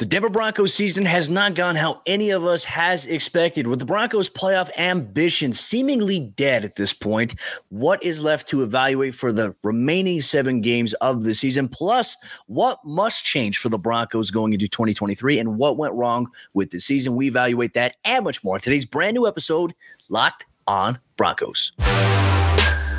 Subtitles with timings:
[0.00, 3.66] The Denver Broncos season has not gone how any of us has expected.
[3.66, 7.34] With the Broncos playoff ambition seemingly dead at this point,
[7.68, 12.16] what is left to evaluate for the remaining 7 games of the season plus
[12.46, 16.80] what must change for the Broncos going into 2023 and what went wrong with the
[16.80, 17.14] season?
[17.14, 18.58] We evaluate that and much more.
[18.58, 19.74] Today's brand new episode
[20.08, 21.72] Locked on Broncos.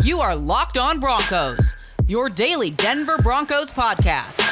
[0.04, 1.73] You are Locked on Broncos,
[2.05, 4.52] your daily Denver Broncos podcast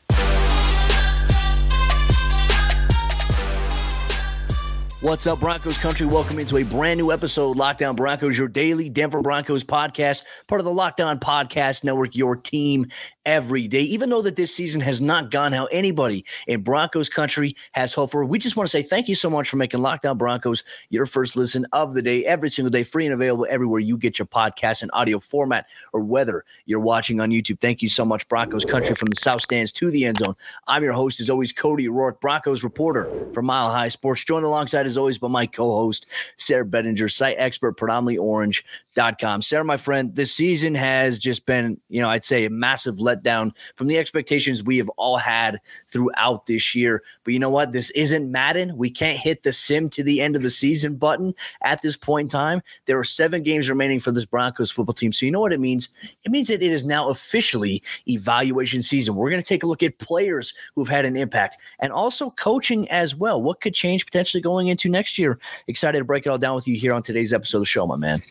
[5.01, 6.05] What's up, Broncos country?
[6.05, 10.61] Welcome into a brand new episode, Locked On Broncos, your daily Denver Broncos podcast, part
[10.61, 12.85] of the Locked On Podcast Network, your team
[13.25, 13.81] every day.
[13.81, 18.11] Even though that this season has not gone how anybody in Broncos country has hoped
[18.11, 20.63] for, we just want to say thank you so much for making Locked On Broncos
[20.91, 24.19] your first listen of the day, every single day, free and available everywhere you get
[24.19, 27.59] your podcast in audio format or whether you're watching on YouTube.
[27.59, 30.35] Thank you so much, Broncos country, from the South Stands to the end zone.
[30.67, 34.90] I'm your host, as always, Cody Roark, Broncos reporter for Mile High Sports, joined alongside
[34.91, 36.05] as always, by my co host,
[36.37, 39.41] Sayre Bedinger, site expert, predominantly orange.com.
[39.41, 43.51] Sayre, my friend, this season has just been, you know, I'd say a massive letdown
[43.75, 47.03] from the expectations we have all had throughout this year.
[47.23, 47.71] But you know what?
[47.71, 48.77] This isn't Madden.
[48.77, 51.33] We can't hit the sim to the end of the season button
[51.63, 52.61] at this point in time.
[52.85, 55.13] There are seven games remaining for this Broncos football team.
[55.13, 55.89] So you know what it means?
[56.23, 59.15] It means that it is now officially evaluation season.
[59.15, 62.89] We're going to take a look at players who've had an impact and also coaching
[62.89, 63.41] as well.
[63.41, 65.39] What could change potentially going into next year?
[65.67, 67.85] Excited to break it all down with you here on today's episode of the show,
[67.85, 68.21] my man.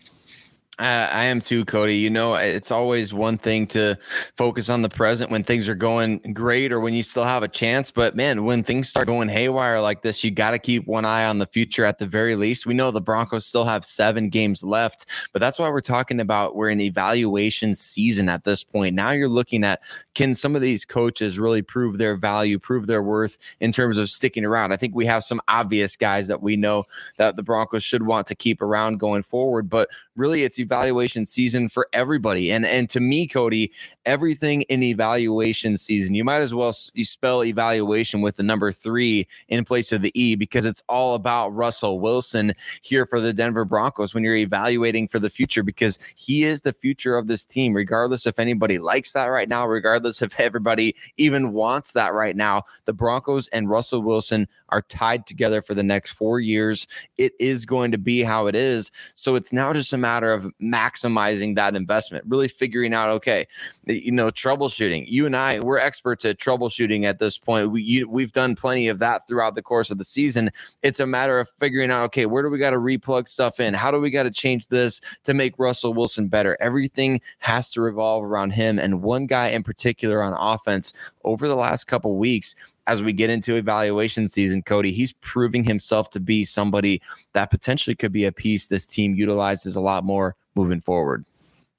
[0.81, 1.97] I am too, Cody.
[1.97, 3.99] You know, it's always one thing to
[4.37, 7.49] focus on the present when things are going great or when you still have a
[7.49, 7.91] chance.
[7.91, 11.27] But man, when things start going haywire like this, you got to keep one eye
[11.27, 12.65] on the future at the very least.
[12.65, 16.57] We know the Broncos still have seven games left, but that's why we're talking about
[16.57, 18.95] we're in evaluation season at this point.
[18.95, 19.83] Now you're looking at
[20.15, 24.09] can some of these coaches really prove their value, prove their worth in terms of
[24.09, 24.73] sticking around?
[24.73, 26.85] I think we have some obvious guys that we know
[27.19, 31.69] that the Broncos should want to keep around going forward, but really it's evaluation season
[31.69, 32.53] for everybody.
[32.53, 33.73] And and to me, Cody,
[34.07, 39.65] everything in evaluation season, you might as well spell evaluation with the number three in
[39.65, 44.15] place of the E because it's all about Russell Wilson here for the Denver Broncos
[44.15, 48.27] when you're evaluating for the future because he is the future of this team, regardless
[48.27, 52.63] if anybody likes that right now, regardless if everybody even wants that right now.
[52.85, 56.87] The Broncos and Russell Wilson are tied together for the next four years.
[57.19, 58.91] It is going to be how it is.
[59.17, 63.47] So it's now just a matter of maximizing that investment, really figuring out, okay,
[63.87, 65.05] you know, troubleshooting.
[65.09, 67.71] You and I, we're experts at troubleshooting at this point.
[67.71, 70.51] We you, we've done plenty of that throughout the course of the season.
[70.83, 73.75] It's a matter of figuring out, okay, where do we got to replug stuff in?
[73.75, 76.57] How do we got to change this to make Russell Wilson better?
[76.61, 78.79] Everything has to revolve around him.
[78.79, 80.93] And one guy in particular on offense
[81.25, 82.55] over the last couple weeks
[82.87, 87.01] as we get into evaluation season, Cody, he's proving himself to be somebody
[87.35, 91.25] that potentially could be a piece this team utilizes a lot more moving forward.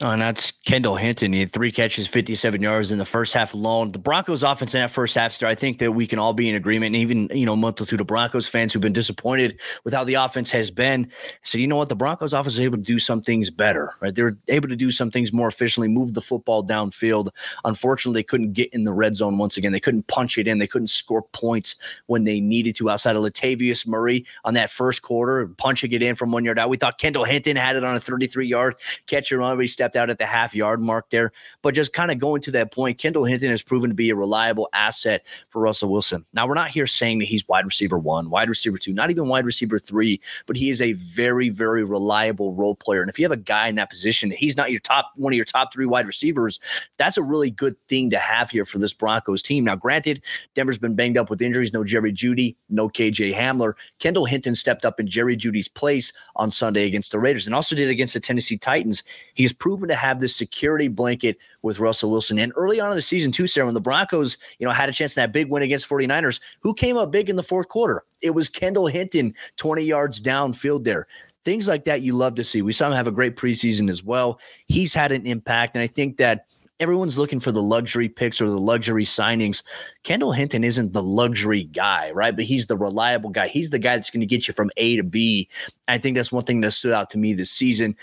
[0.04, 1.32] Oh, and that's Kendall Hinton.
[1.32, 3.92] He had three catches, 57 yards in the first half alone.
[3.92, 6.56] The Broncos offense in that first half I think that we can all be in
[6.56, 6.96] agreement.
[6.96, 10.50] And even, you know, multitude of Broncos fans who've been disappointed with how the offense
[10.52, 11.12] has been.
[11.44, 11.90] So, you know what?
[11.90, 14.14] The Broncos offense is able to do some things better, right?
[14.14, 17.30] They're able to do some things more efficiently, move the football downfield.
[17.64, 19.72] Unfortunately, they couldn't get in the red zone once again.
[19.72, 20.58] They couldn't punch it in.
[20.58, 21.76] They couldn't score points
[22.08, 26.16] when they needed to outside of Latavius Murray on that first quarter, punching it in
[26.16, 26.70] from one yard out.
[26.70, 28.76] We thought Kendall Hinton had it on a 33 yard
[29.06, 31.32] catch and run, stepped out at the half yard mark there.
[31.62, 34.16] But just kind of going to that point, Kendall Hinton has proven to be a
[34.16, 36.26] reliable asset for Russell Wilson.
[36.34, 39.28] Now, we're not here saying that he's wide receiver one, wide receiver two, not even
[39.28, 43.02] wide receiver three, but he is a very, very reliable role player.
[43.02, 45.38] And if you have a guy in that position, he's not your top one of
[45.38, 46.60] your top three wide receivers.
[46.98, 49.64] That's a really good thing to have here for this Broncos team.
[49.64, 50.22] Now, granted,
[50.56, 51.74] Denver's been banged up with injuries.
[51.74, 53.74] No Jerry Jeudy, no KJ Hamler.
[54.00, 57.76] Kendall Hinton stepped up in Jerry Jeudy's place on Sunday against the Raiders and also
[57.76, 59.04] did against the Tennessee Titans.
[59.34, 59.54] He has
[59.88, 62.40] to have this security blanket with Russell Wilson.
[62.40, 64.94] And early on in the season, too, Sayre, when the Broncos, you know, had a
[64.94, 68.04] chance in that big win against 49ers, who came up big in the fourth quarter?
[68.22, 71.08] It was Kendall Hinton, 20 yards downfield there.
[71.44, 72.62] Things like that you love to see.
[72.62, 74.40] We saw him have a great preseason as well.
[74.68, 75.76] He's had an impact.
[75.76, 76.46] And I think that
[76.82, 79.62] everyone's looking for the luxury picks or the luxury signings.
[80.04, 82.36] Kendall Hinton isn't the luxury guy, right?
[82.36, 83.48] But he's the reliable guy.
[83.48, 85.48] He's the guy that's going to get you from A to B.
[85.88, 87.96] I think that's one thing that stood out to me this season.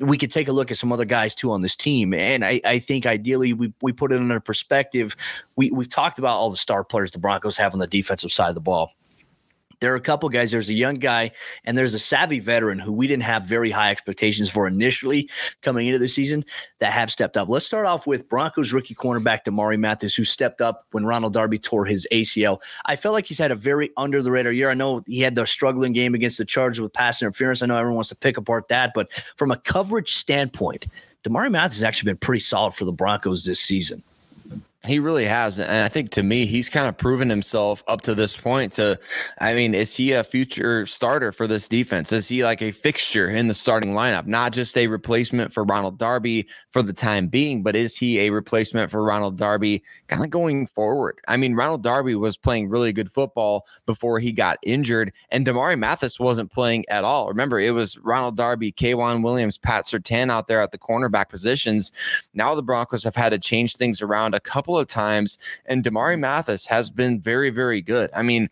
[0.00, 2.12] We could take a look at some other guys too on this team.
[2.12, 5.16] And I, I think ideally we, we put it in a perspective.
[5.54, 8.48] We, we've talked about all the star players the Broncos have on the defensive side
[8.48, 8.90] of the ball
[9.80, 10.52] there are a couple guys.
[10.52, 11.32] There's a young guy
[11.64, 15.28] and there's a savvy veteran who we didn't have very high expectations for initially
[15.62, 16.44] coming into the season
[16.80, 17.48] that have stepped up.
[17.48, 21.58] Let's start off with Broncos rookie cornerback Damarri Mathis, who stepped up when Ronald Darby
[21.58, 22.60] tore his ACL.
[22.86, 24.70] I felt like he's had a very under the radar year.
[24.70, 27.62] I know he had the struggling game against the Chargers with pass interference.
[27.62, 30.86] I know everyone wants to pick apart that, but from a coverage standpoint,
[31.24, 34.02] Damarri Mathis has actually been pretty solid for the Broncos this season.
[34.86, 35.58] He really has.
[35.58, 38.72] And I think to me, he's kind of proven himself up to this point.
[38.74, 38.98] To,
[39.38, 42.12] I mean, is he a future starter for this defense?
[42.12, 45.98] Is he like a fixture in the starting lineup, not just a replacement for Ronald
[45.98, 50.28] Darby for the time being, but is he a replacement for Ronald Darby kind of
[50.28, 51.18] going forward?
[51.28, 55.78] I mean, Ronald Darby was playing really good football before he got injured, and Damarri
[55.78, 57.28] Mathis wasn't playing at all.
[57.28, 61.90] Remember, it was Ronald Darby, K'Waun Williams, Pat Surtain out there at the cornerback positions.
[62.34, 65.84] Now the Broncos have had to change things around a couple couple of times, and
[65.84, 68.10] Damarri Mathis has been very, very good.
[68.12, 68.48] I mean,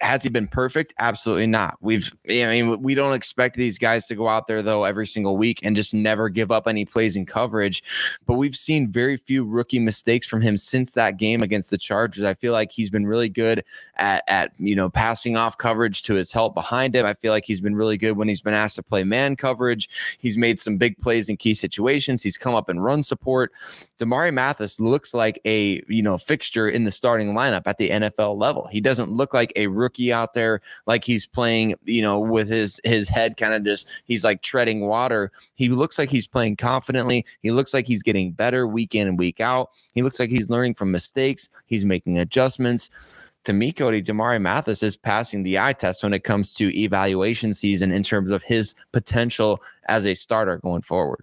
[0.00, 0.92] has he been perfect?
[0.98, 1.78] Absolutely not.
[1.80, 5.36] We've, I mean, we don't expect these guys to go out there though every single
[5.36, 7.82] week and just never give up any plays in coverage.
[8.26, 12.24] But we've seen very few rookie mistakes from him since that game against the Chargers.
[12.24, 13.64] I feel like he's been really good
[13.96, 17.06] at, at you know, passing off coverage to his help behind him.
[17.06, 19.88] I feel like he's been really good when he's been asked to play man coverage.
[20.18, 22.22] He's made some big plays in key situations.
[22.22, 23.50] He's come up and run support.
[23.98, 28.36] Damarri Mathis looks like a, you know, fixture in the starting lineup at the NFL
[28.36, 28.66] level.
[28.66, 32.48] He doesn't look like a rookie rookie out there like he's playing, you know, with
[32.48, 35.30] his his head kind of just he's like treading water.
[35.54, 37.24] He looks like he's playing confidently.
[37.42, 39.70] He looks like he's getting better week in and week out.
[39.94, 41.48] He looks like he's learning from mistakes.
[41.66, 42.90] He's making adjustments
[43.44, 47.54] to me, Cody, Damarri Mathis is passing the eye test when it comes to evaluation
[47.54, 51.22] season in terms of his potential as a starter going forward.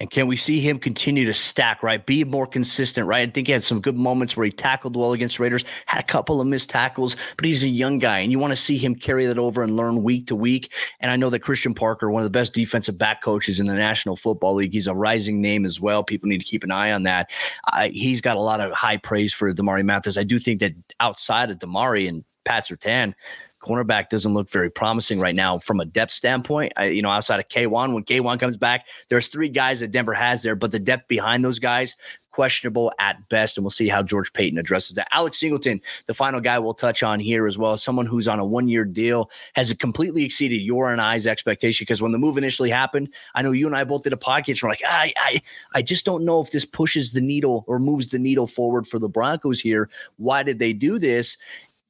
[0.00, 2.04] And can we see him continue to stack, right?
[2.04, 3.28] Be more consistent, right?
[3.28, 6.06] I think he had some good moments where he tackled well against Raiders, had a
[6.06, 8.94] couple of missed tackles, but he's a young guy, and you want to see him
[8.94, 10.72] carry that over and learn week to week.
[11.00, 13.74] And I know that Christian Parker, one of the best defensive back coaches in the
[13.74, 16.02] National Football League, he's a rising name as well.
[16.02, 17.30] People need to keep an eye on that.
[17.72, 20.18] Uh, he's got a lot of high praise for Damarri Mathis.
[20.18, 23.14] I do think that outside of Damarri and Pat Surtain,
[23.60, 26.72] cornerback doesn't look very promising right now from a depth standpoint.
[26.76, 30.14] I, you know, outside of K'Waun, when K'Waun comes back, there's three guys that Denver
[30.14, 31.94] has there, but the depth behind those guys,
[32.30, 33.56] questionable at best.
[33.56, 35.08] And we'll see how George Paton addresses that.
[35.12, 38.44] Alex Singleton, the final guy we'll touch on here as well, someone who's on a
[38.44, 41.84] one year deal, has completely exceeded your and I's expectation.
[41.84, 44.62] Because when the move initially happened, I know you and I both did a podcast.
[44.62, 45.42] We're like, I, I,
[45.74, 48.98] I just don't know if this pushes the needle or moves the needle forward for
[48.98, 49.90] the Broncos here.
[50.16, 51.36] Why did they do this?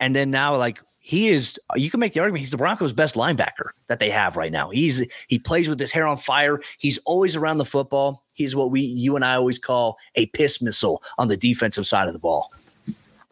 [0.00, 3.16] And then now, like, he is you can make the argument he's the Broncos best
[3.16, 4.70] linebacker that they have right now.
[4.70, 6.60] He's he plays with his hair on fire.
[6.78, 8.22] He's always around the football.
[8.34, 12.06] He's what we you and I always call a piss missile on the defensive side
[12.06, 12.52] of the ball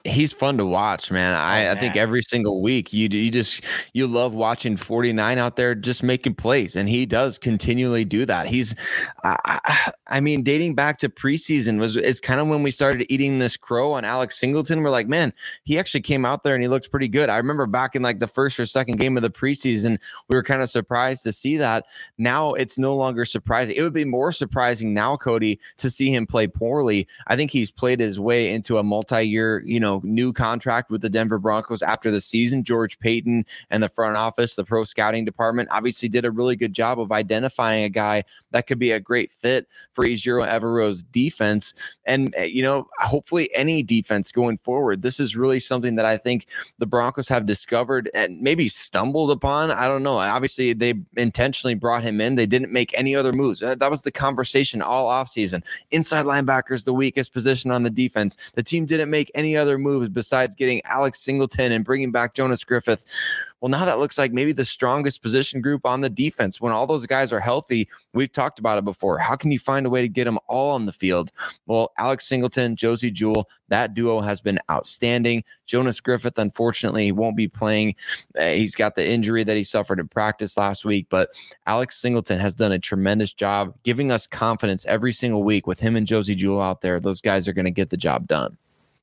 [0.08, 1.34] he's fun to watch, man.
[1.34, 3.62] I, oh, I think every single week you you just
[3.92, 8.46] you love watching 49 out there just making plays, and he does continually do that.
[8.46, 8.74] He's,
[9.24, 13.38] I, I mean, dating back to preseason was is kind of when we started eating
[13.38, 14.82] this crow on Alex Singleton.
[14.82, 15.32] We're like, man,
[15.64, 17.28] he actually came out there and he looked pretty good.
[17.28, 20.42] I remember back in like the first or second game of the preseason, we were
[20.42, 21.84] kind of surprised to see that.
[22.16, 23.74] Now it's no longer surprising.
[23.76, 27.06] It would be more surprising now, Cody, to see him play poorly.
[27.26, 31.10] I think he's played his way into a multi-year, you know new contract with the
[31.10, 32.64] Denver Broncos after the season.
[32.64, 36.72] George Paton and the front office, the pro scouting department, obviously did a really good
[36.72, 39.66] job of identifying a guy that could be a great fit
[40.04, 41.74] Ejiro Evero's defense.
[42.04, 45.02] And, eh, you know, hopefully any defense going forward.
[45.02, 46.46] This is really something that I think
[46.78, 49.70] the Broncos have discovered and maybe stumbled upon.
[49.70, 50.18] I don't know.
[50.18, 52.34] Obviously, they intentionally brought him in.
[52.34, 53.60] They didn't make any other moves.
[53.60, 55.62] That was the conversation all offseason.
[55.90, 58.36] Inside linebackers, the weakest position on the defense.
[58.54, 62.64] The team didn't make any other moves besides getting Alex Singleton and bringing back Jonas
[62.64, 63.04] Griffith.
[63.60, 66.60] Well, now that looks like maybe the strongest position group on the defense.
[66.60, 69.18] When all those guys are healthy, we've talked about it before.
[69.18, 71.32] How can you find a way to get them all on the field?
[71.66, 75.44] Well, Alex Singleton, Josey Jewell, that duo has been outstanding.
[75.66, 77.94] Jonas Griffith, unfortunately, won't be playing.
[78.38, 81.30] Uh, he's got the injury that he suffered in practice last week, but
[81.66, 85.96] Alex Singleton has done a tremendous job giving us confidence every single week with him
[85.96, 87.00] and Josey Jewell out there.
[87.00, 88.56] Those guys are going to get the job done.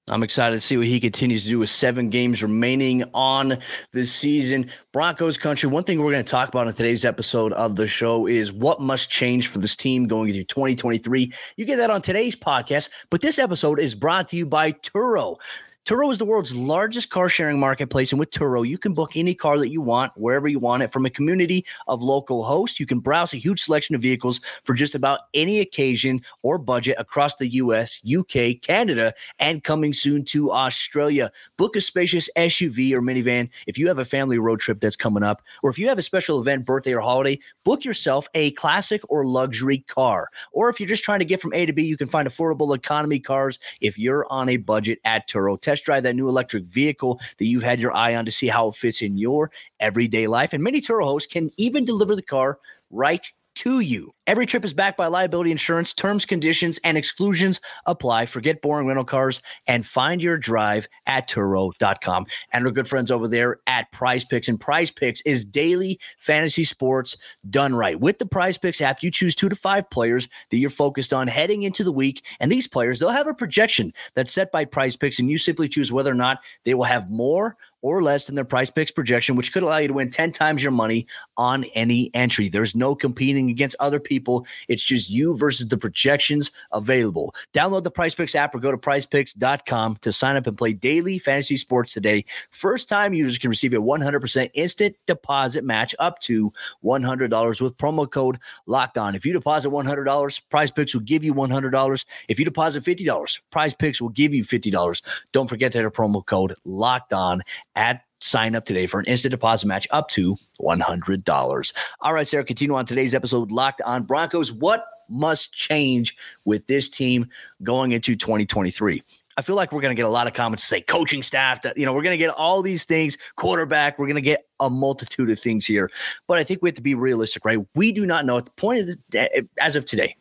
[0.07, 3.57] I'm excited to see what he continues to do with seven games remaining on
[3.91, 4.69] the season.
[4.91, 5.67] Broncos country.
[5.67, 8.79] One thing we're going to talk about in today's episode of the show is what
[8.79, 11.33] must change for this team going into 2023.
[11.57, 15.37] You get that on today's podcast, but this episode is brought to you by Turo.
[15.85, 18.11] Turo is the world's largest car sharing marketplace.
[18.11, 20.91] And with Turo, you can book any car that you want, wherever you want it,
[20.91, 22.79] from a community of local hosts.
[22.79, 26.95] You can browse a huge selection of vehicles for just about any occasion or budget
[26.97, 31.31] across the US, UK, Canada, and coming soon to Australia.
[31.55, 35.21] Book a spacious SUV or minivan if you have a family road trip that's coming
[35.21, 39.01] up, or if you have a special event, birthday, or holiday, book yourself a classic
[39.07, 40.29] or luxury car.
[40.51, 42.75] Or if you're just trying to get from A to B, you can find affordable
[42.75, 45.61] economy cars if you're on a budget at Turo.
[45.83, 48.75] Drive that new electric vehicle that you've had your eye on to see how it
[48.75, 50.53] fits in your everyday life.
[50.53, 54.11] And many Turo hosts can even deliver the car right to you.
[54.27, 55.93] Every trip is backed by liability insurance.
[55.93, 58.25] Terms, conditions, and exclusions apply.
[58.25, 62.25] Forget boring rental cars and find your drive at Turo.com.
[62.51, 64.47] And our good friends over there at Prize Picks.
[64.47, 67.17] And Prize Picks is daily fantasy sports
[67.49, 67.99] done right.
[67.99, 71.27] With the Prize Picks app, you choose two to five players that you're focused on
[71.27, 72.25] heading into the week.
[72.39, 75.69] And these players, they'll have a projection that's set by Prize Picks, and you simply
[75.69, 79.35] choose whether or not they will have more or less than their Prize Picks projection,
[79.35, 81.05] which could allow you to win 10 times your money
[81.37, 82.49] on any entry.
[82.49, 84.47] There's no competing against other people.
[84.67, 87.35] It's just you versus the projections available.
[87.53, 91.19] Download the Prize Picks app or go to prizepicks.com to sign up and play daily
[91.19, 92.25] fantasy sports today.
[92.49, 96.51] First time users can receive a 100% instant deposit match up to
[96.83, 99.13] $100 with promo code locked on.
[99.13, 102.05] If you deposit $100, Prize Picks will give you $100.
[102.27, 105.03] If you deposit $50, Prize Picks will give you $50.
[105.31, 107.43] Don't forget that promo code locked on
[107.75, 111.73] at sign up today for an instant deposit match up to $100.
[112.01, 114.51] All right, Sayre, continue on today's episode Locked on Broncos.
[114.51, 116.15] What must change
[116.45, 117.27] with this team
[117.63, 119.03] going into 2023?
[119.37, 121.61] I feel like we're going to get a lot of comments to say coaching staff
[121.63, 124.45] that, you know, we're going to get all these things, quarterback, we're going to get
[124.61, 125.91] a multitude of things here.
[126.25, 127.59] But I think we have to be realistic, right?
[127.75, 130.15] We do not know at the point of the, eh, as of today,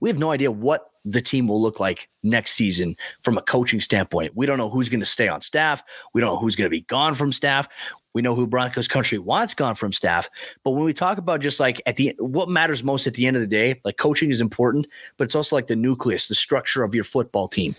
[0.00, 3.80] we have no idea what the team will look like next season from a coaching
[3.80, 4.32] standpoint.
[4.34, 5.82] We don't know who's going to stay on staff.
[6.14, 7.68] We don't know who's going to be gone from staff.
[8.14, 10.28] We know who Broncos country wants gone from staff.
[10.64, 13.36] But when we talk about just like at the what matters most at the end
[13.36, 14.86] of the day, like coaching is important,
[15.16, 17.74] but it's also like the nucleus, the structure of your football team.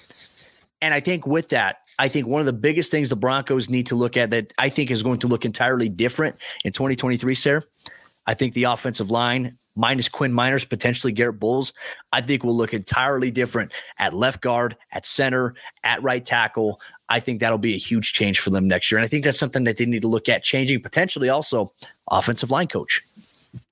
[0.82, 3.88] And I think with that, I think one of the biggest things the Broncos need
[3.88, 7.64] to look at that I think is going to look entirely different in 2023, Sayre.
[8.26, 11.72] I think the offensive line minus Quinn Meinerz, potentially Garrett Bolles,
[12.12, 16.82] I think will look entirely different at left guard, at center, at right tackle.
[17.08, 19.00] I think that'll be a huge change for them next year.
[19.00, 21.72] And I think that's something that they need to look at changing, potentially also
[22.12, 23.02] offensive line coach.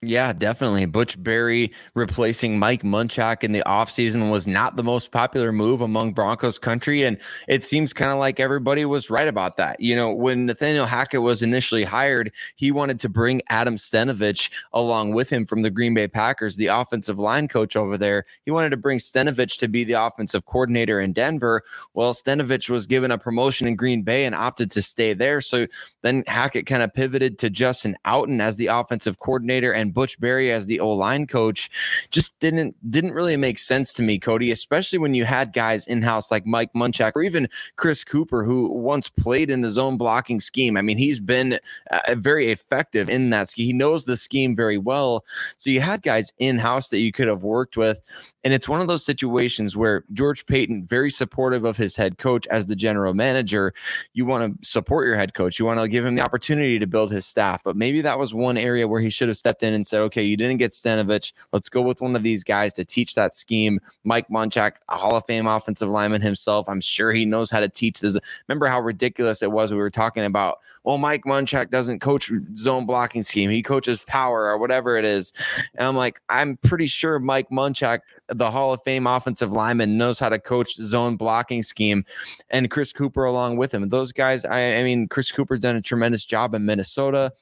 [0.04, 0.86] Yeah, definitely.
[0.86, 6.14] Butch Barry replacing Mike Munchak in the offseason was not the most popular move among
[6.14, 7.02] Broncos country.
[7.02, 9.80] And it seems kind of like everybody was right about that.
[9.80, 15.16] You know, when Nathaniel Hackett was initially hired, he wanted to bring Adam Stenavich along
[15.16, 18.24] with him from the Green Bay Packers, the offensive line coach over there.
[18.46, 21.64] He wanted to bring Stenavich to be the offensive coordinator in Denver.
[21.96, 25.42] Well, Stenavich was given a promotion in Green Bay and opted to stay there.
[25.42, 25.66] So
[26.04, 30.52] then Hackett kind of pivoted to Justin Outten as the offensive coordinator and Butch Barry
[30.52, 31.70] as the O line coach
[32.12, 34.52] just didn't didn't really make sense to me, Cody.
[34.52, 38.72] Especially when you had guys in house like Mike Munchak or even Chris Cooper, who
[38.72, 40.78] once played in the zone blocking scheme.
[40.78, 41.60] I mean, he's been
[41.92, 43.66] uh, very effective in that scheme.
[43.66, 45.24] He knows the scheme very well.
[45.58, 48.02] So you had guys in house that you could have worked with,
[48.48, 52.48] and it's one of those situations where George Paton, very supportive of his head coach
[52.48, 53.74] as the general manager,
[54.14, 55.60] you want to support your head coach.
[55.60, 57.62] You want to give him the opportunity to build his staff.
[57.62, 60.24] But maybe that was one area where he should have stepped in and said, okay,
[60.24, 61.34] you didn't get Stenavich.
[61.52, 63.82] Let's go with one of these guys to teach that scheme.
[64.06, 66.70] Mike Munchak, a Hall of Fame offensive lineman himself.
[66.70, 68.18] I'm sure he knows how to teach this.
[68.48, 69.72] Remember how ridiculous it was?
[69.72, 73.50] We were talking about, well, Mike Munchak doesn't coach zone blocking scheme.
[73.50, 75.34] He coaches power or whatever it is.
[75.76, 78.00] And I'm like, I'm pretty sure Mike Munchak,
[78.38, 82.06] the Hall of Fame offensive lineman, knows how to coach zone blocking scheme.
[82.50, 83.90] And Chris Cooper along with him.
[83.90, 87.34] Those guys, I, I mean, Chris Cooper's done a tremendous job in Minnesota.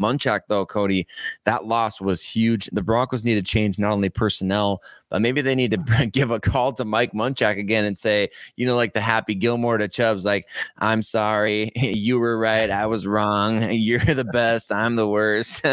[0.00, 1.06] Munchak, though, Cody,
[1.44, 2.66] that loss was huge.
[2.72, 6.40] The Broncos need to change not only personnel, but maybe they need to give a
[6.40, 10.24] call to Mike Munchak again and say, you know, like the Happy Gilmore to Chubbs,
[10.24, 13.62] like, I'm sorry, you were right, I was wrong.
[13.70, 15.64] You're the best, I'm the worst.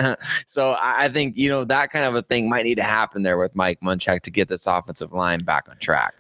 [0.48, 3.38] so I think, you know, that kind of a thing might need to happen there
[3.38, 6.14] with Mike Munchak to get this offensive line back on track.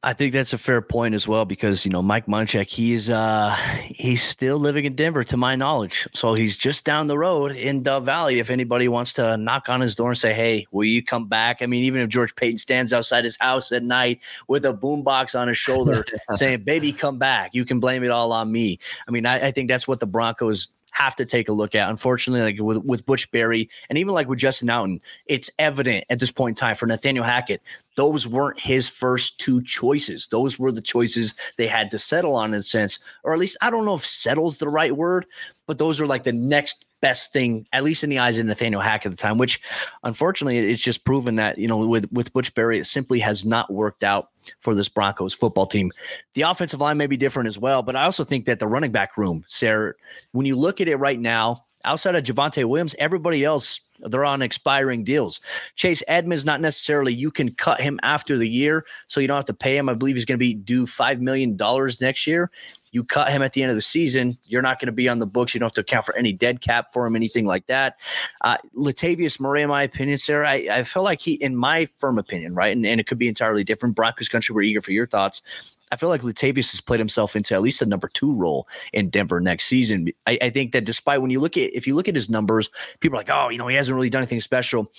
[0.00, 3.50] I think that's a fair point as well because you know Mike Munchak he's uh
[3.82, 6.06] he's still living in Denver to my knowledge.
[6.14, 8.38] So he's just down the road in Dove Valley.
[8.38, 11.62] If anybody wants to knock on his door and say hey will you come back?
[11.62, 15.38] I mean even if George Paton stands outside his house at night with a boombox
[15.38, 17.52] on his shoulder saying baby come back.
[17.52, 18.78] You can blame it all on me.
[19.08, 21.88] I mean I, I think that's what the Broncos have to take a look at.
[21.88, 26.18] Unfortunately, like with, with Butch Barry and even like with Justin Outten, it's evident at
[26.18, 27.62] this point in time for Nathaniel Hackett,
[27.96, 30.26] those weren't his first two choices.
[30.26, 33.56] Those were the choices they had to settle on in a sense, or at least
[33.62, 35.26] I don't know if settle's the right word,
[35.66, 38.80] but those are like the next best thing, at least in the eyes of Nathaniel
[38.80, 39.60] Hack at the time, which
[40.02, 43.72] unfortunately it's just proven that, you know, with, with Butch Barry, it simply has not
[43.72, 45.92] worked out for this Broncos football team.
[46.34, 48.92] The offensive line may be different as well, but I also think that the running
[48.92, 49.96] back room, Sayre,
[50.32, 54.42] when you look at it right now, outside of Javonte Williams, everybody else they're on
[54.42, 55.40] expiring deals.
[55.76, 57.12] Chase Edmonds, not necessarily.
[57.12, 59.88] You can cut him after the year, so you don't have to pay him.
[59.88, 61.58] I believe he's going to be due $5 million
[62.00, 62.50] next year.
[62.90, 64.38] You cut him at the end of the season.
[64.44, 65.54] You're not going to be on the books.
[65.54, 67.98] You don't have to account for any dead cap for him, anything like that.
[68.40, 72.18] Uh, Latavius Murray, in my opinion, Sayre, I, I feel like he, in my firm
[72.18, 73.94] opinion, right, and, and it could be entirely different.
[73.94, 75.42] Broncos country, we're eager for your thoughts.
[75.90, 79.08] I feel like Latavius has played himself into at least a number two role in
[79.10, 80.08] Denver next season.
[80.26, 82.70] I, I, think that despite when you look at if you look at his numbers,
[83.00, 84.90] people are like, oh, you know, he hasn't really done anything special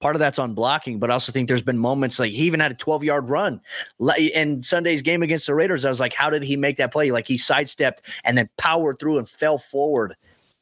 [0.00, 2.60] part of that's on blocking, but I also think there's been moments like he even
[2.60, 3.60] had a 12 yard run
[4.18, 5.84] in Sunday's game against the Raiders.
[5.84, 7.10] I was like, how did he make that play?
[7.10, 10.16] Like he sidestepped and then powered through and fell forward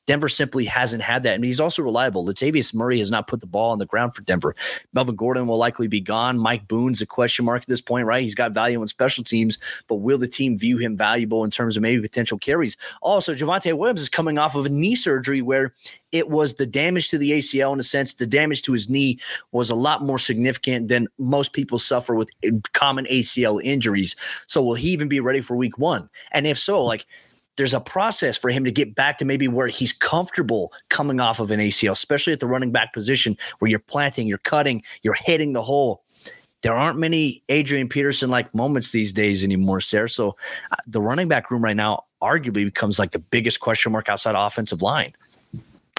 [0.06, 1.34] Denver simply hasn't had that.
[1.34, 2.26] And he's also reliable.
[2.26, 4.54] Latavius Murray has not put the ball on the ground for Denver.
[4.92, 6.38] Melvin Gordon will likely be gone.
[6.38, 8.23] Mike Boone's a question mark at this point, right?
[8.23, 9.58] He's got value in special teams,
[9.88, 12.76] but will the team view him valuable in terms of maybe potential carries?
[13.02, 15.75] Also, Javonte Williams is coming off of a knee surgery where
[16.12, 19.18] it was the damage to the ACL in a sense, the damage to his knee
[19.50, 22.30] was a lot more significant than most people suffer with
[22.73, 24.14] common ACL injuries.
[24.46, 26.08] So will he even be ready for week one?
[26.30, 27.06] And if so, like
[27.56, 31.40] there's a process for him to get back to maybe where he's comfortable coming off
[31.40, 35.14] of an ACL, especially at the running back position where you're planting, you're cutting, you're
[35.14, 36.02] hitting the hole.
[36.62, 40.08] There aren't many Adrian Peterson like moments these days anymore, Sayre.
[40.08, 40.37] So
[40.70, 44.34] uh, the running back room right now arguably becomes like the biggest question mark outside
[44.34, 45.12] offensive line.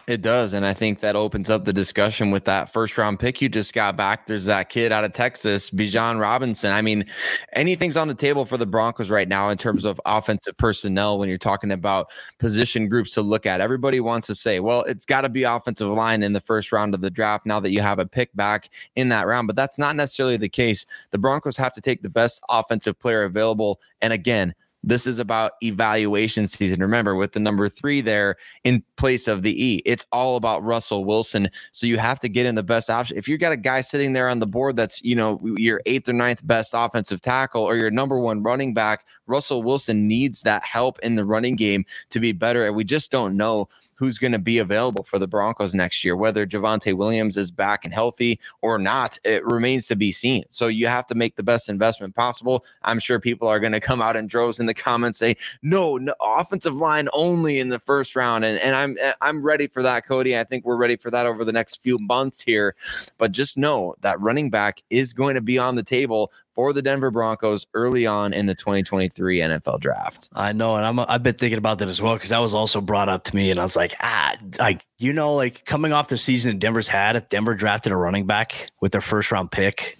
[0.07, 0.53] It does.
[0.53, 3.74] And I think that opens up the discussion with that first round pick you just
[3.74, 4.27] got back.
[4.27, 6.71] There's that kid out of Texas, Bijan Robinson.
[6.71, 7.05] I mean,
[7.53, 11.27] anything's on the table for the Broncos right now in terms of offensive personnel when
[11.27, 13.62] you're talking about position groups to look at.
[13.62, 16.93] Everybody wants to say, well, it's got to be offensive line in the first round
[16.93, 19.47] of the draft now that you have a pick back in that round.
[19.47, 20.85] But that's not necessarily the case.
[21.12, 23.79] The Broncos have to take the best offensive player available.
[24.03, 24.53] And again,
[24.86, 26.80] this is about evaluation season.
[26.80, 31.04] Remember, with the number three there in place of the E, it's all about Russell
[31.04, 31.50] Wilson.
[31.72, 33.18] So you have to get in the best option.
[33.18, 36.08] If you've got a guy sitting there on the board that's, you know, your eighth
[36.08, 40.63] or ninth best offensive tackle or your number one running back, Russell Wilson needs that
[40.63, 42.66] help in the running game to be better.
[42.66, 46.16] And we just don't know who's going to be available for the Broncos next year.
[46.16, 50.44] Whether Javonte Williams is back and healthy or not, it remains to be seen.
[50.50, 52.66] So you have to make the best investment possible.
[52.84, 55.98] I'm sure people are going to come out in droves in the comments say, no,
[55.98, 58.46] no, offensive line only in the first round.
[58.46, 60.38] And, and I'm eh, I'm ready for that, Cody.
[60.38, 62.75] I think we're ready for that over the next few months here.
[63.18, 66.81] But just know that running back is going to be on the table for the
[66.81, 70.29] Denver Broncos early on in the 2023 NFL draft.
[70.33, 72.81] I know, and I'm I've been thinking about that as well because that was also
[72.81, 76.07] brought up to me, and I was like, ah, like you know, like coming off
[76.07, 79.51] the season that Denver's had, if Denver drafted a running back with their first round
[79.51, 79.98] pick,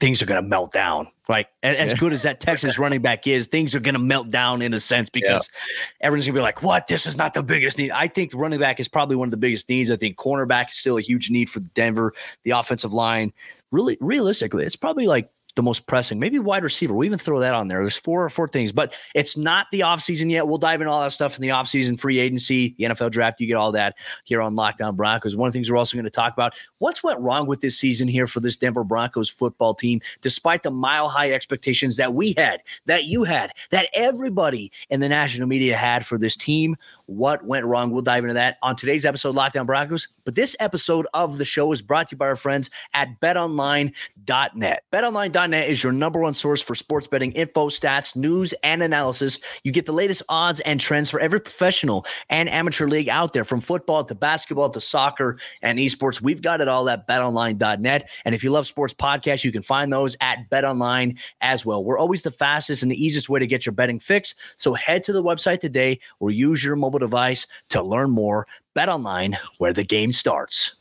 [0.00, 1.08] things are going to melt down.
[1.28, 4.62] Like as good as that Texas running back is, things are going to melt down
[4.62, 6.06] in a sense because yeah.
[6.06, 6.86] everyone's going to be like, "What?
[6.86, 9.36] This is not the biggest need." I think running back is probably one of the
[9.36, 9.90] biggest needs.
[9.90, 12.14] I think cornerback is still a huge need for Denver.
[12.44, 13.32] The offensive line,
[13.72, 16.20] really, realistically, it's probably like the most pressing.
[16.20, 16.94] Maybe wide receiver.
[16.94, 17.80] We even throw that on there.
[17.80, 20.46] There's four or four things, but it's not the offseason yet.
[20.46, 23.40] We'll dive into all that stuff in the offseason, free agency, the NFL draft.
[23.40, 25.36] You get all that here on Locked On Broncos.
[25.36, 27.78] One of the things we're also going to talk about what's went wrong with this
[27.78, 32.34] season here for this Denver Broncos football team, despite the mile high expectations that we
[32.36, 36.76] had, that you had, that everybody in the national media had for this team.
[37.06, 37.90] What went wrong?
[37.90, 40.08] We'll dive into that on today's episode, Locked On Broncos.
[40.24, 44.82] But this episode of the show is brought to you by our friends at betonline.net.
[44.92, 49.38] Betonline.net is your number one source for sports betting info, stats, news, and analysis.
[49.62, 53.44] You get the latest odds and trends for every professional and amateur league out there,
[53.44, 56.20] from football to basketball to soccer and esports.
[56.20, 58.10] We've got it all at betonline.net.
[58.24, 61.84] And if you love sports podcasts, you can find those at betonline as well.
[61.84, 64.34] We're always the fastest and the easiest way to get your betting fix.
[64.56, 68.46] So head to the website today or use your mobile device to learn more.
[68.74, 70.74] Bet online where the game starts.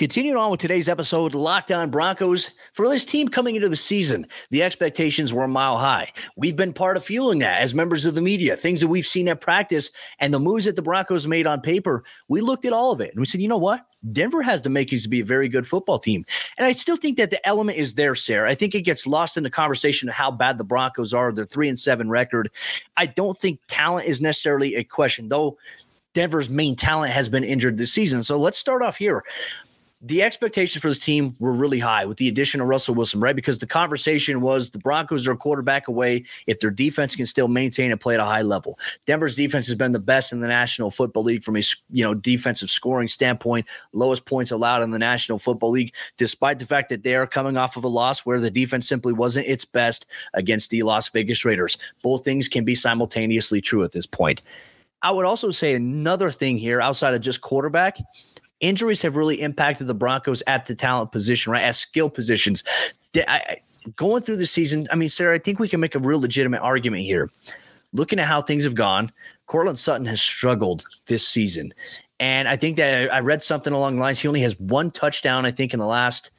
[0.00, 2.52] Continuing on with today's episode, Locked On Broncos.
[2.72, 6.10] For this team coming into the season, the expectations were a mile high.
[6.36, 9.28] We've been part of fueling that as members of the media, things that we've seen
[9.28, 12.02] at practice and the moves that the Broncos made on paper.
[12.28, 13.84] We looked at all of it and we said, you know what?
[14.10, 16.24] Denver has the makings to be a very good football team.
[16.56, 18.46] And I still think that the element is there, Sayre.
[18.46, 21.44] I think it gets lost in the conversation of how bad the Broncos are, their
[21.44, 22.50] three and seven record.
[22.96, 25.58] I don't think talent is necessarily a question, though
[26.14, 28.22] Denver's main talent has been injured this season.
[28.22, 29.24] So let's start off here
[30.02, 33.36] the expectations for this team were really high with the addition of Russell Wilson, right?
[33.36, 37.48] Because the conversation was the Broncos are a quarterback away if their defense can still
[37.48, 38.78] maintain and play at a high level.
[39.04, 42.14] Denver's defense has been the best in the National Football League from a you know
[42.14, 47.02] defensive scoring standpoint, lowest points allowed in the National Football League, despite the fact that
[47.02, 50.70] they are coming off of a loss where the defense simply wasn't its best against
[50.70, 51.76] the Las Vegas Raiders.
[52.02, 54.40] Both things can be simultaneously true at this point.
[55.02, 57.98] I would also say another thing here outside of just quarterback
[58.60, 61.62] injuries have really impacted the Broncos at the talent position, right?
[61.62, 62.62] At skill positions.
[63.16, 63.58] I,
[63.96, 66.60] going through the season, I mean, Sayre, I think we can make a real legitimate
[66.60, 67.30] argument here.
[67.92, 69.10] Looking at how things have gone,
[69.46, 71.74] Courtland Sutton has struggled this season.
[72.20, 74.20] And I think that I read something along the lines.
[74.20, 76.30] He only has one touchdown, I think, in the last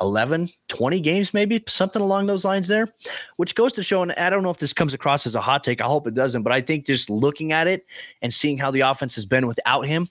[0.00, 2.88] 11, 20 games, maybe something along those lines there,
[3.36, 4.00] which goes to show.
[4.00, 5.82] And I don't know if this comes across as a hot take.
[5.82, 6.42] I hope it doesn't.
[6.42, 7.84] But I think just looking at it
[8.22, 10.08] and seeing how the offense has been without him,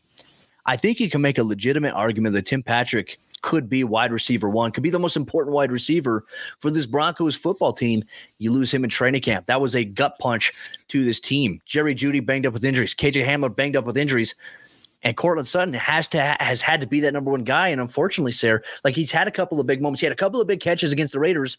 [0.65, 4.49] I think you can make a legitimate argument that Tim Patrick could be wide receiver
[4.49, 6.25] one, could be the most important wide receiver
[6.59, 8.03] for this Broncos football team.
[8.37, 9.45] You lose him in training camp.
[9.47, 10.51] That was a gut punch
[10.89, 11.61] to this team.
[11.65, 12.93] Jerry Jeudy banged up with injuries.
[12.93, 14.35] KJ Hamler banged up with injuries.
[15.01, 17.69] And Courtland Sutton has to has had to be that number one guy.
[17.69, 20.01] And unfortunately, Sayre, like he's had a couple of big moments.
[20.01, 21.57] He had a couple of big catches against the Raiders,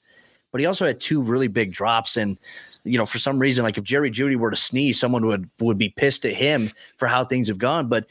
[0.53, 2.19] but he also had two really big drops.
[2.19, 2.37] And
[2.85, 5.79] you know, for some reason, like if Jerry Jeudy were to sneeze, someone would would
[5.79, 7.89] be pissed at him for how things have gone.
[7.89, 8.05] But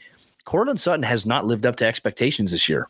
[0.44, 2.88] Courtland Sutton has not lived up to expectations this year.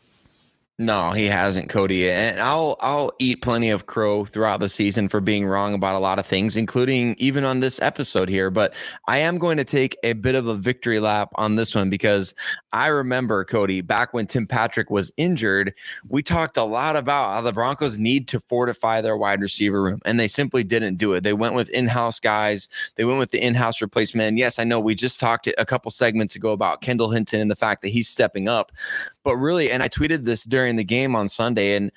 [0.79, 2.09] No, he hasn't, Cody.
[2.09, 5.99] And I'll I'll eat plenty of crow throughout the season for being wrong about a
[5.99, 8.49] lot of things, including even on this episode here.
[8.49, 8.73] But
[9.07, 12.33] I am going to take a bit of a victory lap on this one because
[12.73, 15.75] I remember, Cody, back when Tim Patrick was injured,
[16.09, 19.99] we talked a lot about how the Broncos need to fortify their wide receiver room,
[20.03, 21.21] and they simply didn't do it.
[21.21, 24.29] They went with in-house guys, they went with the in-house replacement.
[24.29, 27.51] And yes, I know we just talked a couple segments ago about Kendall Hinton and
[27.51, 28.71] the fact that he's stepping up.
[29.23, 31.91] But really, and I tweeted this during the game on Sunday, and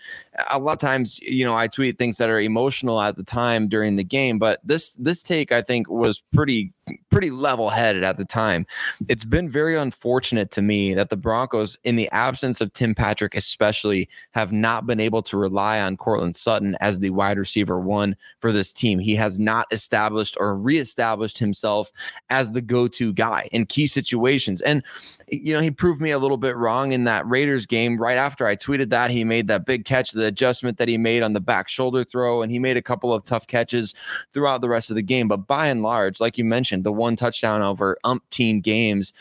[0.51, 3.69] a lot of times, you know, I tweet things that are emotional at the time
[3.69, 6.73] during the game, but this this take I think was pretty
[7.11, 8.67] pretty level headed at the time.
[9.09, 13.35] It's been very unfortunate to me that the Broncos, in the absence of Tim Patrick,
[13.35, 18.17] especially, have not been able to rely on Courtland Sutton as the wide receiver one
[18.41, 18.99] for this team.
[18.99, 21.93] He has not established or reestablished himself
[22.31, 24.61] as the go to guy in key situations.
[24.63, 24.83] And,
[25.29, 27.97] you know, he proved me a little bit wrong in that Raiders game.
[27.97, 31.23] Right after I tweeted that, he made that big catch, the adjustment that he made
[31.23, 33.95] on the back shoulder throw, and he made a couple of tough catches
[34.33, 35.29] throughout the rest of the game.
[35.29, 39.13] But by and large, like you mentioned, the one touchdown over umpteen games.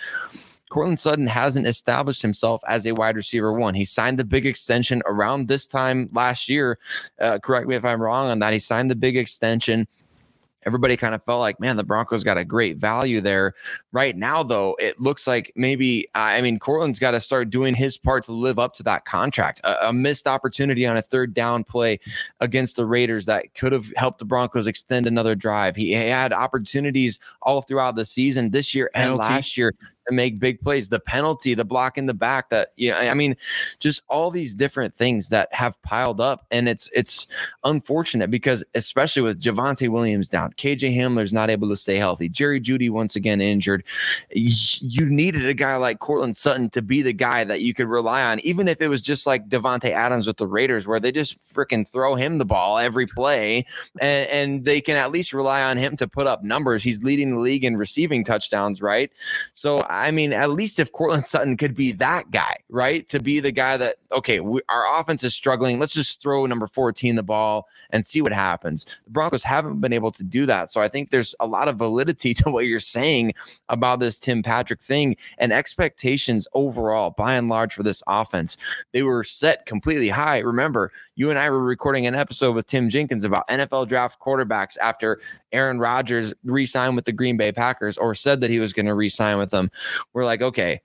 [0.69, 3.75] Courtland Sutton hasn't established himself as a wide receiver one.
[3.75, 6.79] He signed the big extension around this time last year.
[7.19, 8.53] Uh, correct me if I'm wrong on that.
[8.53, 9.87] He signed the big extension
[10.65, 13.53] everybody kind of felt like, man, the Broncos got a great value there.
[13.91, 17.97] Right now, though, it looks like maybe, I mean, Courtland's got to start doing his
[17.97, 19.61] part to live up to that contract.
[19.63, 21.99] A, a, missed opportunity on a third down play
[22.39, 25.75] against the Raiders that could have helped the Broncos extend another drive.
[25.75, 29.21] He, he had opportunities all throughout the season this year and Penalty.
[29.21, 29.73] last year
[30.09, 30.89] make big plays.
[30.89, 33.35] The penalty, the block in the back, that you know, I mean,
[33.79, 37.27] just all these different things that have piled up, and it's it's
[37.63, 42.59] unfortunate because especially with Javonte Williams down, KJ Hamler's not able to stay healthy, Jerry
[42.59, 43.83] Jeudy once again injured.
[44.31, 48.23] You needed a guy like Courtland Sutton to be the guy that you could rely
[48.23, 51.37] on, even if it was just like Davante Adams with the Raiders, where they just
[51.47, 53.65] freaking throw him the ball every play,
[53.99, 56.83] and, and they can at least rely on him to put up numbers.
[56.83, 59.11] He's leading the league in receiving touchdowns, right?
[59.53, 63.07] So I mean, at least if Courtland Sutton could be that guy, right?
[63.09, 65.79] To be the guy that, okay, we, our offense is struggling.
[65.79, 68.85] Let's just throw number 14 the ball and see what happens.
[69.05, 70.71] The Broncos haven't been able to do that.
[70.71, 73.33] So I think there's a lot of validity to what you're saying
[73.69, 78.57] about this Tim Patrick thing and expectations overall, by and large, for this offense.
[78.91, 80.39] They were set completely high.
[80.39, 84.77] Remember, you and I were recording an episode with Tim Jenkins about NFL draft quarterbacks
[84.79, 85.21] after
[85.51, 88.87] Aaron Rodgers re signed with the Green Bay Packers or said that he was going
[88.87, 89.69] to re sign with them
[90.13, 90.81] we're like, okay,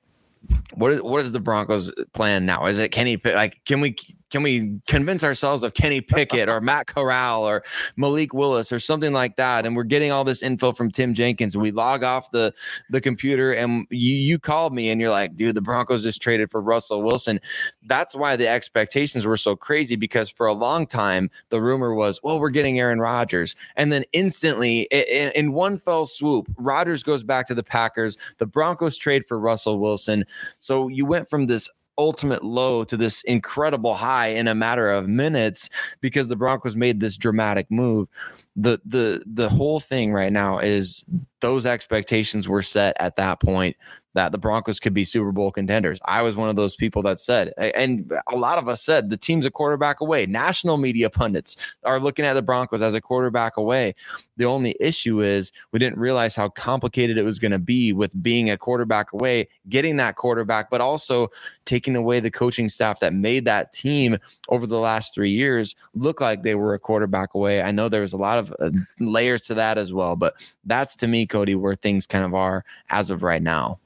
[0.75, 2.67] what is what is the Broncos plan now?
[2.67, 3.97] Is it Kenny like can we
[4.31, 7.63] can we convince ourselves of Kenny Pickett or Matt Corral or
[7.97, 9.65] Malik Willis or something like that?
[9.65, 11.57] And we're getting all this info from Tim Jenkins.
[11.57, 12.53] We log off the
[12.91, 16.51] the computer and you you called me and you're like, dude, the Broncos just traded
[16.51, 17.41] for Russell Wilson.
[17.87, 22.21] That's why the expectations were so crazy because for a long time the rumor was,
[22.23, 27.25] well, we're getting Aaron Rodgers, and then instantly in, in one fell swoop, Rodgers goes
[27.25, 28.19] back to the Packers.
[28.39, 30.25] The Broncos trade for Russell Wilson.
[30.59, 35.09] So you went from this ultimate low to this incredible high in a matter of
[35.09, 35.69] minutes
[36.01, 38.09] because the Broncos made this dramatic move.
[38.57, 41.05] The the the whole thing right now is
[41.41, 43.77] those expectations were set at that point
[44.19, 46.01] that the Broncos could be Super Bowl contenders.
[46.05, 49.17] I was one of those people that said, and a lot of us said the
[49.17, 50.27] team's a quarterback away.
[50.27, 53.95] National media pundits are looking at the Broncos as a quarterback away.
[54.37, 58.21] The only issue is we didn't realize how complicated it was going to be with
[58.21, 61.29] being a quarterback away, getting that quarterback, but also
[61.65, 66.21] taking away the coaching staff that made that team over the last three years look
[66.21, 67.63] like they were a quarterback away.
[67.63, 70.97] I know there was a lot of uh, layers to that as well, but that's
[70.97, 73.79] to me, Cody, where things kind of are as of right now.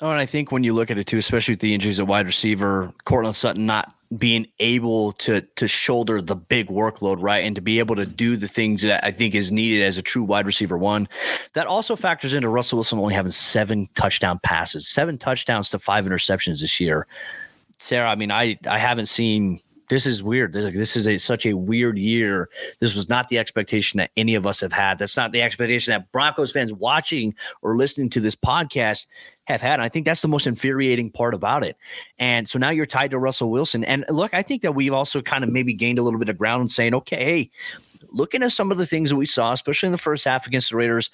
[0.00, 2.06] Oh, and I think when you look at it too, especially with the injuries at
[2.06, 7.56] wide receiver, Courtland Sutton not being able to to shoulder the big workload, right, and
[7.56, 10.22] to be able to do the things that I think is needed as a true
[10.22, 11.08] wide receiver one.
[11.54, 16.04] That also factors into Russell Wilson only having seven touchdown passes, seven touchdowns to five
[16.04, 17.06] interceptions this year.
[17.78, 20.52] Sayre, I mean, I I haven't seen this is weird.
[20.52, 22.48] This, this is a, such a weird year.
[22.80, 24.98] This was not the expectation that any of us have had.
[24.98, 29.06] That's not the expectation that Broncos fans watching or listening to this podcast
[29.44, 29.74] have had.
[29.74, 31.76] And I think that's the most infuriating part about it.
[32.18, 33.84] And so now you're tied to Russell Wilson.
[33.84, 36.38] And look, I think that we've also kind of maybe gained a little bit of
[36.38, 37.50] ground in saying, okay, hey,
[38.10, 40.70] looking at some of the things that we saw, especially in the first half against
[40.70, 41.10] the Raiders,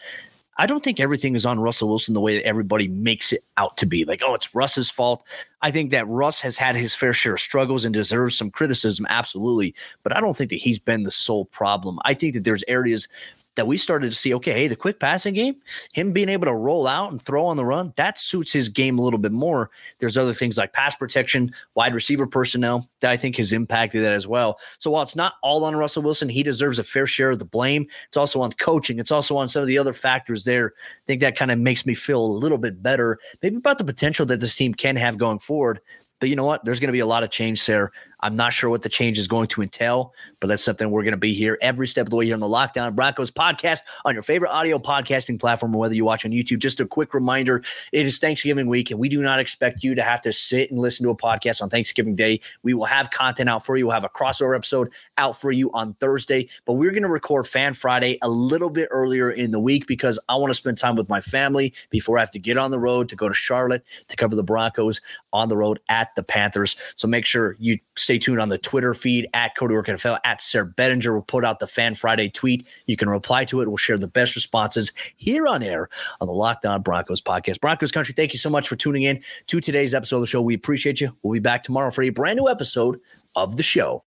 [0.58, 3.76] I don't think everything is on Russell Wilson the way that everybody makes it out
[3.78, 4.04] to be.
[4.04, 5.24] Like, oh, it's Russ's fault.
[5.62, 9.06] I think that Russ has had his fair share of struggles and deserves some criticism,
[9.08, 9.74] absolutely.
[10.02, 11.98] But I don't think that he's been the sole problem.
[12.04, 13.08] I think that there's areas
[13.56, 15.56] that we started to see, okay, hey, the quick passing game,
[15.92, 18.98] him being able to roll out and throw on the run, that suits his game
[18.98, 19.70] a little bit more.
[19.98, 24.12] There's other things like pass protection, wide receiver personnel that I think has impacted that
[24.12, 24.58] as well.
[24.78, 27.44] So while it's not all on Russell Wilson, he deserves a fair share of the
[27.44, 27.86] blame.
[28.08, 28.98] It's also on coaching.
[28.98, 30.72] It's also on some of the other factors there.
[30.78, 33.84] I think that kind of makes me feel a little bit better, maybe about the
[33.84, 35.80] potential that this team can have going forward.
[36.20, 36.62] But you know what?
[36.62, 37.90] There's going to be a lot of change there.
[38.22, 41.12] I'm not sure what the change is going to entail, but that's something we're going
[41.12, 43.80] to be here every step of the way here on the Locked On Broncos podcast
[44.04, 46.60] on your favorite audio podcasting platform or whether you watch on YouTube.
[46.60, 50.02] Just a quick reminder it is Thanksgiving week, and we do not expect you to
[50.02, 52.40] have to sit and listen to a podcast on Thanksgiving Day.
[52.62, 53.86] We will have content out for you.
[53.86, 57.48] We'll have a crossover episode out for you on Thursday, but we're going to record
[57.48, 60.94] Fan Friday a little bit earlier in the week because I want to spend time
[60.94, 63.84] with my family before I have to get on the road to go to Charlotte
[64.08, 65.00] to cover the Broncos
[65.32, 66.76] on the road at the Panthers.
[66.94, 70.18] So make sure you stay stay tuned on the Twitter feed at Cody Roark NFL
[70.22, 71.14] at Sayre Bedinger.
[71.14, 72.68] We'll put out the Fan Friday tweet.
[72.84, 73.68] You can reply to it.
[73.68, 75.88] We'll share the best responses here on air
[76.20, 77.62] on the Locked On Broncos podcast.
[77.62, 80.42] Broncos country, thank you so much for tuning in to today's episode of the show.
[80.42, 81.16] We appreciate you.
[81.22, 83.00] We'll be back tomorrow for a brand new episode
[83.34, 84.04] of the show.